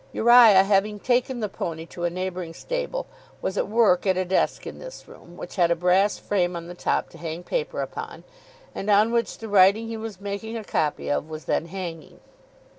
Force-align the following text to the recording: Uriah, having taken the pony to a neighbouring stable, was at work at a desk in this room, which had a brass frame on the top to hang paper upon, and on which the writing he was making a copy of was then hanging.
Uriah, 0.13 0.63
having 0.63 0.99
taken 0.99 1.41
the 1.41 1.47
pony 1.47 1.85
to 1.85 2.05
a 2.05 2.09
neighbouring 2.09 2.55
stable, 2.55 3.05
was 3.39 3.55
at 3.55 3.67
work 3.67 4.07
at 4.07 4.17
a 4.17 4.25
desk 4.25 4.65
in 4.65 4.79
this 4.79 5.07
room, 5.07 5.37
which 5.37 5.57
had 5.57 5.69
a 5.69 5.75
brass 5.75 6.17
frame 6.17 6.55
on 6.55 6.65
the 6.65 6.73
top 6.73 7.09
to 7.09 7.19
hang 7.19 7.43
paper 7.43 7.83
upon, 7.83 8.23
and 8.73 8.89
on 8.89 9.11
which 9.11 9.37
the 9.37 9.47
writing 9.47 9.87
he 9.89 9.97
was 9.97 10.19
making 10.19 10.57
a 10.57 10.63
copy 10.63 11.07
of 11.11 11.29
was 11.29 11.45
then 11.45 11.67
hanging. 11.67 12.19